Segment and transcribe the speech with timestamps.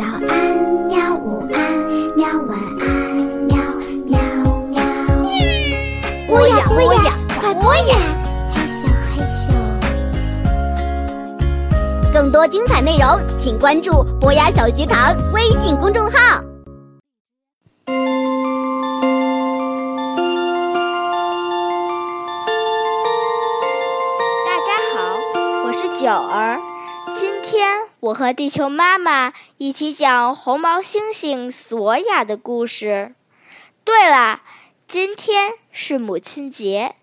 [0.00, 0.56] 早安，
[0.88, 1.14] 喵！
[1.14, 1.60] 午安，
[2.16, 2.26] 喵！
[2.48, 2.88] 晚安，
[3.44, 3.54] 喵
[4.06, 4.18] 喵
[4.70, 4.80] 喵。
[6.26, 7.96] 播呀播呀，快播呀！
[8.50, 9.52] 嘿咻嘿咻。
[12.14, 16.18] 更多精彩内容，请关注“博雅小学堂”微信公众号。
[24.46, 25.18] 大家好，
[25.66, 26.58] 我是九儿。
[27.14, 27.68] 今天
[28.00, 33.14] 我和地球妈妈一起讲红毛猩猩索亚的故事。
[33.84, 34.40] 对了，
[34.88, 36.96] 今天是母亲节，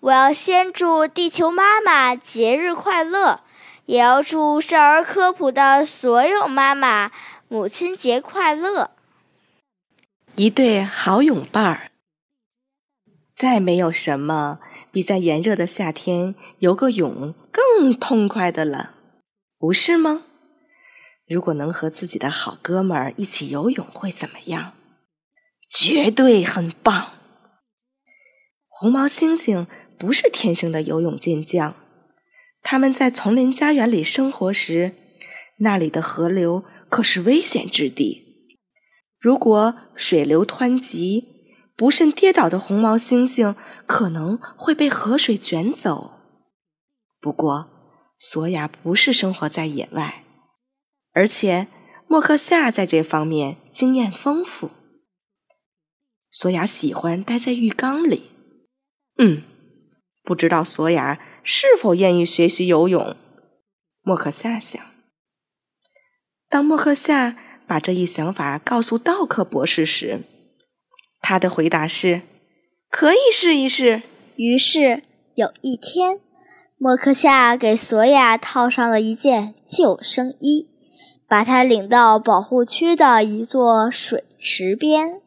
[0.00, 3.40] 我要先祝地球妈妈节日快乐，
[3.86, 7.10] 也要祝少儿科普的所有妈妈
[7.48, 8.90] 母亲节快乐。
[10.36, 11.90] 一对好泳伴儿，
[13.32, 14.58] 再没有什么
[14.92, 18.90] 比在炎热的夏天游个泳更痛快的了。
[19.58, 20.24] 不是吗？
[21.26, 24.74] 如果能和自己的好哥们儿一起游泳，会怎么样？
[25.68, 27.12] 绝对很棒！
[28.68, 29.66] 红毛猩猩
[29.98, 31.74] 不是天生的游泳健将，
[32.62, 34.94] 他们在丛林家园里生活时，
[35.60, 38.22] 那里的河流可是危险之地。
[39.18, 46.20] 如果水流湍急，不慎跌倒的红毛猩猩可能会被河水卷走。
[47.20, 47.70] 不过，
[48.18, 50.23] 索亚不是生活在野外，
[51.14, 51.68] 而且
[52.06, 54.70] 莫克夏在这方面经验丰富。
[56.30, 58.30] 索亚喜欢待在浴缸里。
[59.16, 59.42] 嗯，
[60.22, 63.16] 不知道索亚是否愿意学习游泳？
[64.02, 64.84] 莫克夏想。
[66.48, 70.24] 当莫克夏把这一想法告诉道克博士时，
[71.20, 72.22] 他的回答是
[72.90, 74.02] ：“可以试一试。”
[74.36, 75.04] 于是
[75.36, 76.20] 有一天。
[76.76, 80.68] 莫克夏给索亚套上了一件救生衣，
[81.26, 85.20] 把他领到保护区的一座水池边。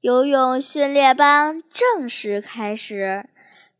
[0.00, 3.28] 游泳训练班正式开始，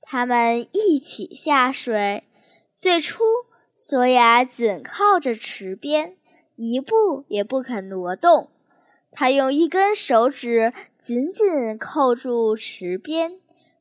[0.01, 2.25] 他们一起下水。
[2.77, 3.23] 最初，
[3.77, 6.17] 索亚紧靠着池边，
[6.57, 8.51] 一步也不肯挪动。
[9.13, 13.33] 他用一根手指紧紧扣住池边。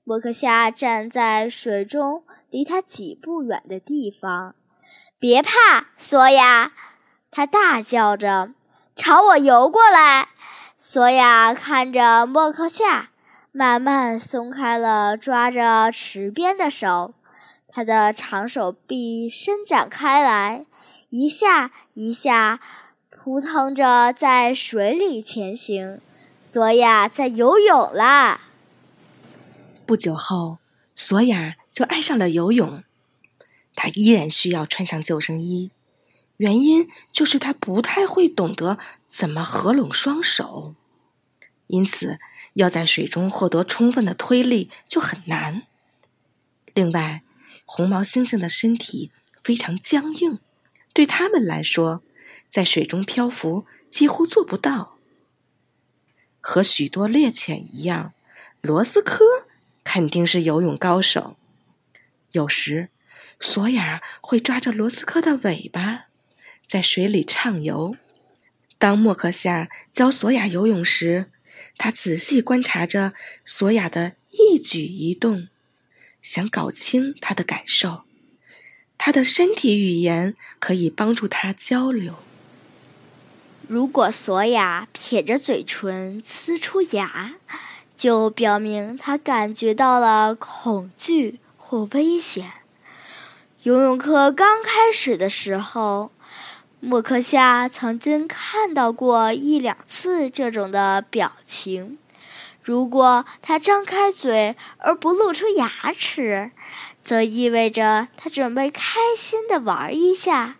[0.03, 2.23] 莫克夏站在水中。
[2.51, 4.55] 离他几步远的地方，
[5.19, 6.73] 别怕，索亚！
[7.31, 8.51] 他大叫着，
[8.95, 10.29] 朝我游过来。
[10.77, 13.09] 索亚看着莫克夏，
[13.51, 17.13] 慢慢松开了抓着池边的手，
[17.67, 20.65] 他的长手臂伸展开来，
[21.09, 22.59] 一下一下
[23.09, 26.01] 扑腾着在水里前行。
[26.39, 28.41] 索亚在游泳啦！
[29.85, 30.59] 不久后，
[30.95, 31.55] 索亚。
[31.71, 32.83] 就爱上了游泳，
[33.73, 35.71] 他依然需要穿上救生衣，
[36.39, 40.73] 原因就是他不太会懂得怎么合拢双手，
[41.67, 42.17] 因此
[42.53, 45.63] 要在水中获得充分的推力就很难。
[46.73, 47.23] 另外，
[47.65, 49.11] 红毛猩猩的身体
[49.43, 50.39] 非常僵硬，
[50.93, 52.03] 对他们来说，
[52.47, 54.95] 在水中漂浮几乎做不到。
[56.39, 58.13] 和许多猎犬一样，
[58.61, 59.25] 罗斯科
[59.83, 61.35] 肯定是游泳高手。
[62.31, 62.87] 有时，
[63.41, 66.05] 索亚会抓着罗斯科的尾巴，
[66.69, 67.97] 在水里畅游。
[68.77, 71.31] 当莫克夏教索亚游泳时，
[71.79, 73.13] 他仔细观察着
[73.43, 75.47] 索亚的一举一动，
[76.21, 78.03] 想搞清他的感受。
[78.99, 82.19] 他的身体语言可以帮助他交流。
[83.67, 87.33] 如果索亚撇着嘴唇呲出牙，
[87.97, 91.39] 就表明他感觉到了恐惧。
[91.71, 92.51] 或危险。
[93.61, 96.11] 游泳课刚开始的时候，
[96.81, 101.97] 莫克夏曾经看到过一两次这种的表情。
[102.63, 106.51] 如果他张开嘴而不露出牙齿，
[107.01, 110.55] 则意味着他准备开心的玩一下；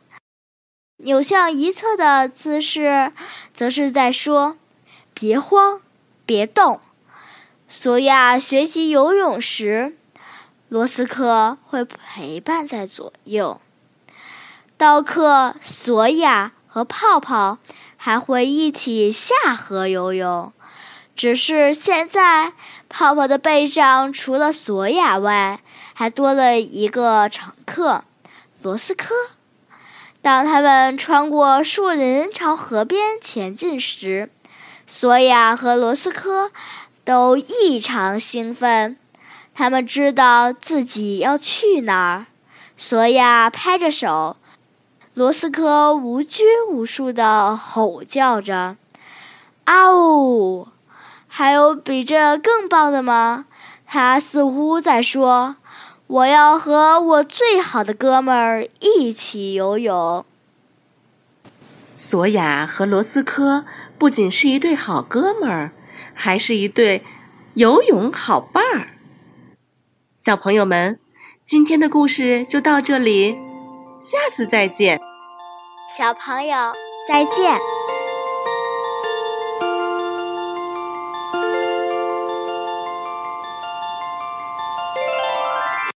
[0.98, 3.14] 扭向一侧的姿势，
[3.54, 4.58] 则是在说
[5.14, 5.82] ：“别慌，
[6.26, 6.82] 别动。”
[7.70, 9.96] 索亚学习游泳时。
[10.68, 13.60] 罗斯科会陪伴在左右，
[14.80, 17.58] 刀客、索亚和泡泡
[17.98, 20.54] 还会一起下河游泳。
[21.18, 22.54] 只是现在，
[22.88, 25.60] 泡泡的背上除了索亚外，
[25.94, 28.06] 还多了一个乘客——
[28.64, 29.14] 罗斯科。
[30.22, 34.32] 当他们穿过树林朝河边前进时，
[34.88, 36.52] 索亚和罗斯科
[37.04, 38.96] 都异常兴奋。
[39.54, 42.28] 他们知道自己要去哪儿，
[42.78, 44.38] 索亚拍着手，
[45.14, 48.78] 罗斯科无拘无束地吼叫着
[49.66, 50.68] ：“啊呜！”
[51.28, 53.46] 还有比这更棒的吗？
[53.86, 55.58] 他似乎在说
[56.08, 60.26] ：“我要和我最好的哥们儿一起游泳。”
[61.98, 63.66] 索亚和罗斯科
[63.98, 65.72] 不仅是一对好哥们儿，
[66.14, 67.04] 还是一对
[67.56, 68.92] 游泳好伴儿。
[70.16, 71.00] 小朋友们，
[71.44, 73.38] 今天的故事就到这里，
[74.02, 75.00] 下次再见。
[75.98, 76.74] 小朋友，
[77.08, 77.79] 再见。